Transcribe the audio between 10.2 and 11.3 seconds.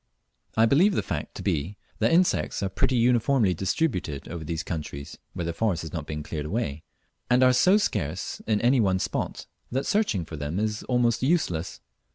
for them is almost